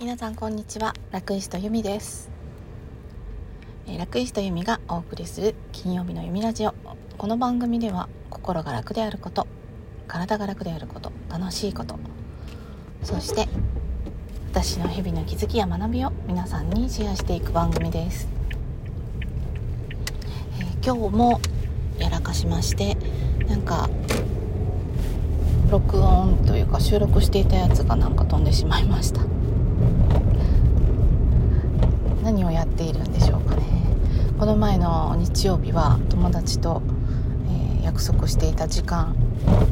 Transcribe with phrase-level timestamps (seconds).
[0.00, 0.94] 皆さんこんにちは。
[1.10, 2.30] ラクイストユミです。
[3.86, 6.74] えーラクイストユミがお送りする金曜日のユミラジオ。
[7.18, 9.46] この番組では心が楽であること
[10.08, 11.98] 体が楽であること楽しいこと
[13.02, 13.46] そして
[14.50, 18.26] 私の日々の気づきや学びを皆さんにシェアしていく番組です、
[20.58, 21.42] えー今日も
[21.98, 22.96] やらかしまして
[23.46, 23.90] なんか
[25.70, 29.20] 録音というか収録していたやつがなんか飛んでしまいました
[32.24, 33.62] 何をやっているんでしょうかね
[34.38, 36.82] この前の日曜日は友達と、
[37.48, 39.16] えー約束していた時間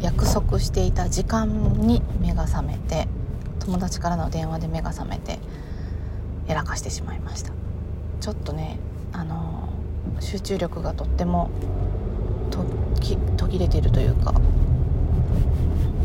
[0.01, 3.07] 約束していた時間に目が覚めて
[3.61, 5.39] 友達からの電話で目が覚めて
[6.47, 7.53] やらかしてしまいました。
[8.21, 8.79] ちょっとね
[9.13, 9.69] あの
[10.21, 11.51] 集中力がとっても
[12.51, 12.65] と
[13.01, 14.33] き途切れてるというか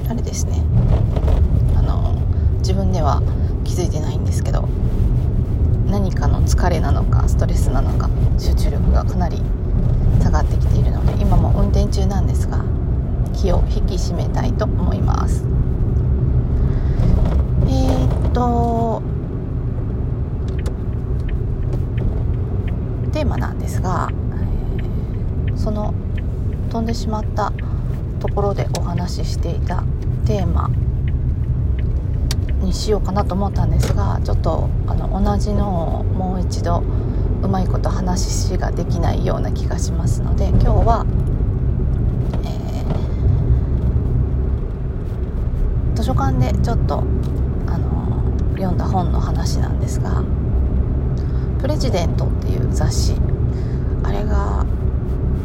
[0.10, 0.62] あれですね。
[1.78, 2.16] あの
[2.58, 3.22] 自分では
[3.64, 4.68] 気づいてないんですけど
[5.88, 7.13] 何かの疲れなのか
[7.74, 9.42] なのか集中力がかなり
[10.22, 12.64] 下がってきているので今も運転中なんですが
[13.34, 15.44] 気を引き締めたいと思います。
[17.66, 19.02] えー、っと
[23.12, 24.10] テーマなんですが、
[25.56, 25.94] その
[26.70, 27.54] 飛んでしまった
[28.20, 29.84] ところでお話ししていた
[30.26, 30.70] テーマ
[32.62, 36.84] にしようかなと思ったんですがちょっとあの同じのをもう一度
[37.54, 41.06] まいこと話ができないような気がしますので今日は、
[42.44, 42.64] えー
[45.96, 47.04] 図書館でちょっと
[47.68, 48.24] あの
[48.56, 50.24] 読んだ本の話なんですが
[51.62, 53.16] 「プレジデント」っていう雑誌
[54.02, 54.66] あれが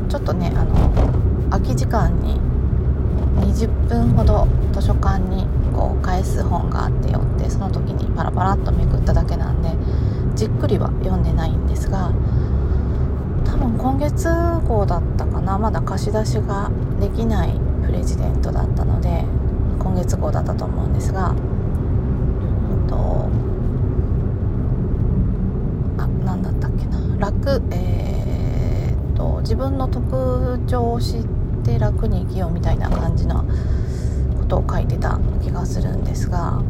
[0.08, 0.90] ちょっとねあの
[1.50, 2.40] 空き時間に
[3.36, 9.68] 20分ほど図書館にこう返す本があってよってその時にパラパラっとめくっただけなんで
[10.38, 12.12] じっくりは読んでないんですが
[13.44, 14.28] 多分今月
[14.68, 19.24] 号だったかなまだ貸し出しができないプレジデントだったので
[19.80, 23.28] 今月号だったと思うんですがうんと
[26.00, 31.24] あ何だったっけな楽えーっと自分の特徴を知っ
[31.64, 33.44] て楽に生きようみたいな感じな
[34.38, 36.62] ことを書いてた気がするんですが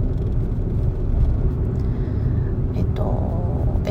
[2.75, 3.18] えっと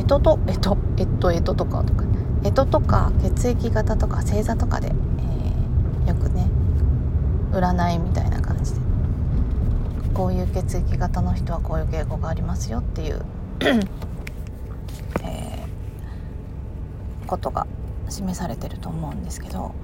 [0.07, 2.06] ととえとえっとえととかとか
[2.44, 6.47] えととか血液型とか星座とかで、えーよくね
[7.51, 8.88] 占いみたいな感じで。
[10.18, 13.23] こういう血液型の人はこういう傾向がありますよっていう、
[15.23, 17.68] えーことが
[18.09, 19.75] 示されてると思うんですけど、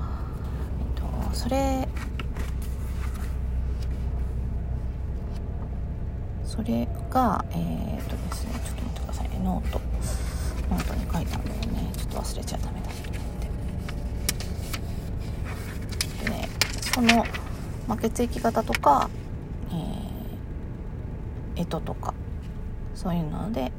[0.96, 1.88] えっと、それ
[6.46, 9.93] それがえーっとですねちょっと待ってくださいねノート。
[10.70, 12.94] ノートに書いたんだよねちょっと忘れちゃダメだっ
[16.20, 16.50] てでね
[16.94, 17.26] その、
[17.88, 19.10] まあ、血液型とか
[19.70, 22.14] えー、干支とか
[22.96, 23.72] そういうので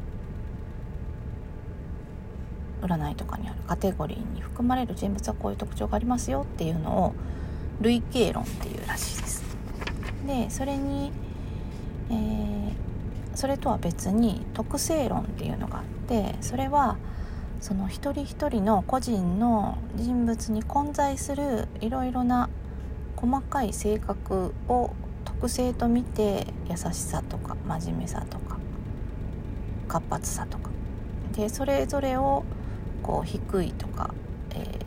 [2.83, 7.15] 占いとかにあるカテゴリーに含まれる人物はこういう特徴がありますよっていうのを
[7.81, 9.43] 類型論っていうらしいです。
[10.27, 11.11] でそれに、
[12.11, 12.94] えー
[13.34, 16.97] それとは別に特性論っていうのがあってそれは
[17.61, 22.49] その一人一人の個人の人物に混在するいろいろな
[23.17, 24.91] 細かい性格を
[25.25, 28.59] 特性と見て優しさとか真面目さとか
[29.89, 30.71] 活発さとか。
[31.33, 32.44] でそれぞれを
[33.03, 34.15] こう低いとか、
[34.50, 34.84] えー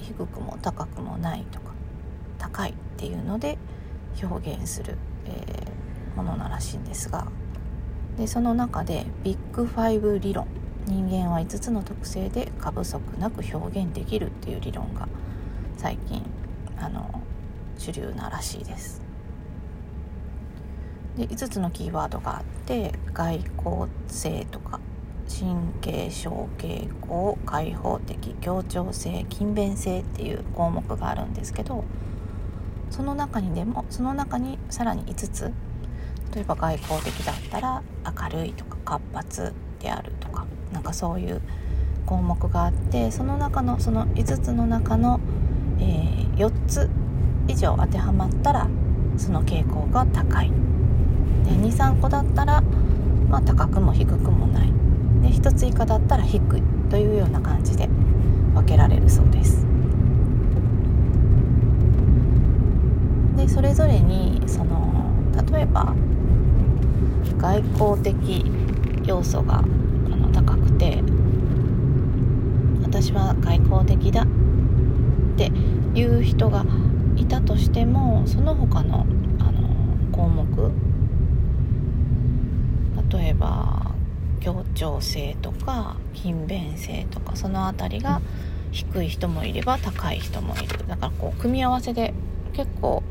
[0.00, 1.70] 低くも高くもないとか
[2.36, 3.58] 高いっていうので
[4.20, 5.70] 表現する、えー
[6.16, 7.26] ものならしいんですが
[8.18, 10.46] でその中でビッグファイブ理論
[10.86, 15.08] 人間は5つの特性で過不足なく表現できるっていう理論が
[15.76, 16.22] 最近
[16.78, 17.22] あの
[17.78, 19.00] 主流ならしいです。
[21.16, 24.80] で5つのキーワードがあって外交性とか
[25.28, 31.84] 神経小傾向開放的協調性勤勉性っていう項目があるんですけど
[32.90, 35.52] その中にでもその中にさらに5つ
[36.34, 37.82] 例えば外交的だったら
[38.32, 41.40] 明るいとか活発であるとかなんかそういう
[42.06, 45.20] 項目があってその中のその5つの中の、
[45.78, 46.88] えー4つ
[47.48, 48.66] 以上当てはまったら
[49.18, 50.50] その傾向が高い
[51.44, 52.62] 23個だったら、
[53.28, 54.72] まあ、高くも低くもない
[55.20, 57.88] で1つ以下だったら低いというような感じで
[58.54, 59.66] 分けられるそうです。
[63.36, 65.04] でそれぞれにその
[65.60, 65.94] 例えば
[67.36, 68.46] 外交的
[69.04, 71.02] 要素があの高くて
[72.82, 74.26] 私は外交的だっ
[75.36, 75.52] て
[75.94, 76.64] いう人が
[77.16, 79.04] いたとしてもその他の
[79.38, 80.72] あの項目
[83.12, 83.90] 例えば
[84.40, 88.22] 協調性とか勤勉性とかその辺りが
[88.72, 90.86] 低い人もいれば高い人もいる。
[90.86, 92.14] だからこう組み合わせで
[92.54, 93.02] 結構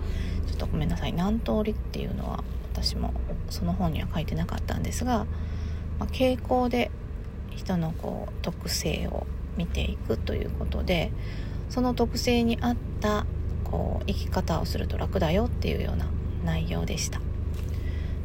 [0.59, 1.13] とごめんなさい。
[1.13, 3.13] 何通りっていうのは私も
[3.49, 5.25] その本には書いてなかったんですが、
[5.97, 6.91] まあ、傾向で
[7.55, 9.25] 人のこう特性を
[9.57, 11.11] 見ていくということで
[11.69, 13.25] その特性に合った
[13.63, 16.07] こう生き方をすると楽だよっていうような
[16.45, 17.19] 内容でした。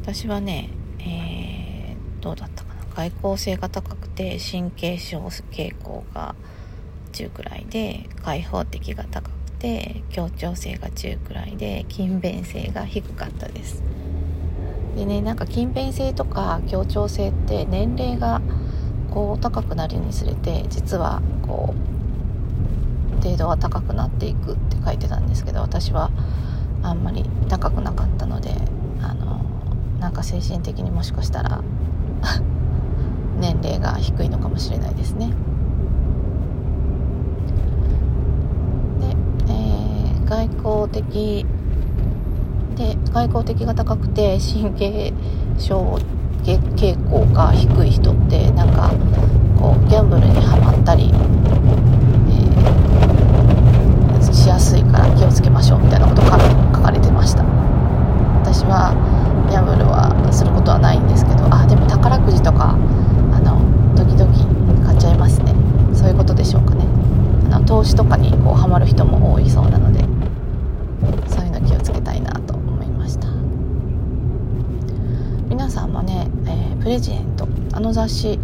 [0.01, 2.81] 私はね、えー、どうだったかな。
[2.95, 5.19] 外交性が高くて神経症
[5.51, 6.35] 傾向が
[7.11, 13.83] 中くらいで開放的が高くて協調性が中くらいで勤勉性が低かったです
[14.95, 18.41] でねなんか勤勉性とか協調性って年齢が
[19.11, 26.11] こう高くなるにつれて実はこう程度は高くなっていくって書いてたんですけど私は
[26.83, 28.51] あんまり高くなかったので
[29.01, 29.43] あの
[29.99, 31.63] なんか精神的にもしかしたら
[33.39, 35.29] 年齢が低いのかもしれないですね。
[38.99, 39.07] で、
[39.47, 41.45] えー、外交的
[42.75, 45.13] で外交的が高くて神経
[45.57, 45.97] 症
[46.45, 48.91] 傾向が低い人ってなんか
[49.57, 56.37] こうギャンブルにはまったり、えー、しやすいから気をつけましょうみたいなことが
[56.75, 57.43] 書かれてました
[58.43, 58.93] 私は
[59.49, 62.77] ギャンブルはすることはないんですけどあでも宝くじとか
[63.33, 63.57] あの
[63.97, 64.29] 時々
[64.85, 65.55] 買っちゃいますね
[65.95, 66.85] そういうことでしょうかね
[67.51, 70.05] あの投資とかにこうハマる人も多いそうなので
[71.27, 72.55] そういうの気をつけたいなと
[75.55, 77.47] 皆さんもね、えー、プレジデント。
[77.73, 78.39] あの雑誌。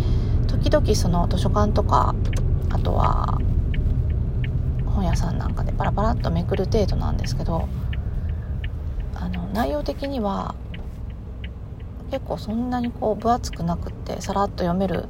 [0.48, 2.16] 時々その図書館とか
[2.72, 3.38] あとは
[4.88, 7.70] 本屋さんなんかでパラパラっとめくる程度なんですけど
[9.14, 10.56] あの内容的には
[12.10, 15.06] 結構そんなにこう分厚くなくってさらっと読める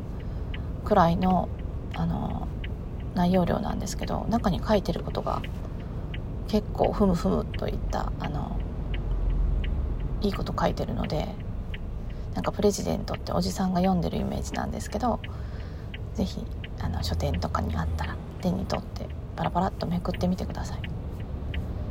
[0.83, 1.47] くらいの
[1.95, 2.49] あの
[3.15, 5.41] 内容量なんですけど中に書いてることが
[6.49, 8.59] 結構ふむふむといったあの
[10.21, 11.29] いいこと書いてるので
[12.33, 15.19] なんかプレジデントっておじさんが読んでるイメージなんですけど
[16.15, 16.45] 是非
[16.79, 20.81] あの書店とかにあったら手に取ってパラパラっとめくってみてください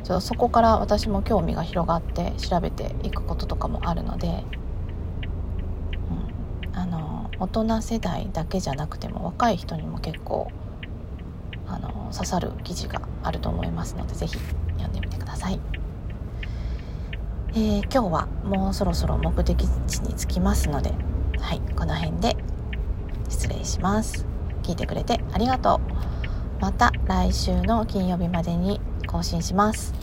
[0.04, 4.44] ちょっとそこから私も興味が広がって調べていくこととかもあるので、
[6.64, 10.50] うん、あの大人世代だけじゃなくても若い人にも結構
[11.66, 14.38] あの刺さる記事があると思いますので是非
[14.78, 15.69] 読んでみてください。
[17.52, 20.92] えー、今日はもうそろそろ目的地に着きますので、
[21.40, 22.36] はい、この辺で
[23.28, 24.24] 失礼します。
[24.62, 25.80] 聞いてくれてありがと
[26.58, 26.60] う。
[26.60, 29.99] また来週の金曜日までに更新します。